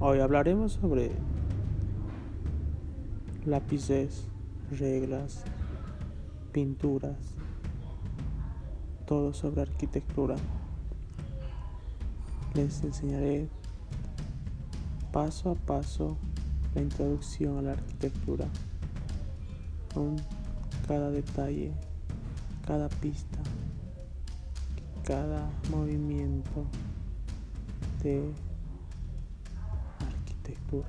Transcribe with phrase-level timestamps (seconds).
[0.00, 1.10] Hoy hablaremos sobre
[3.44, 4.28] lápices,
[4.70, 5.42] reglas,
[6.52, 7.16] pinturas,
[9.06, 10.36] todo sobre arquitectura.
[12.54, 13.48] Les enseñaré
[15.10, 16.16] paso a paso
[16.76, 18.46] la introducción a la arquitectura,
[19.92, 20.14] con
[20.86, 21.72] cada detalle,
[22.64, 23.40] cada pista,
[25.02, 26.66] cada movimiento
[28.04, 28.32] de
[30.48, 30.84] 北部。